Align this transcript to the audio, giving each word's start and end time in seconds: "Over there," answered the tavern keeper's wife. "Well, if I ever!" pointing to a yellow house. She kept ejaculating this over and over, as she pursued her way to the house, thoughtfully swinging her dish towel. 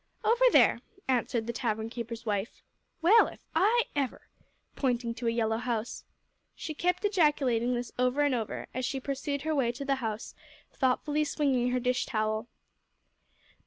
"Over 0.23 0.45
there," 0.51 0.79
answered 1.07 1.45
the 1.45 1.53
tavern 1.53 1.91
keeper's 1.91 2.25
wife. 2.25 2.63
"Well, 3.03 3.27
if 3.27 3.45
I 3.53 3.83
ever!" 3.95 4.29
pointing 4.75 5.13
to 5.13 5.27
a 5.27 5.29
yellow 5.29 5.57
house. 5.59 6.05
She 6.55 6.73
kept 6.73 7.05
ejaculating 7.05 7.75
this 7.75 7.91
over 7.99 8.21
and 8.21 8.33
over, 8.33 8.65
as 8.73 8.83
she 8.83 8.99
pursued 8.99 9.43
her 9.43 9.53
way 9.53 9.71
to 9.73 9.85
the 9.85 9.97
house, 10.01 10.33
thoughtfully 10.73 11.23
swinging 11.23 11.69
her 11.69 11.79
dish 11.79 12.07
towel. 12.07 12.47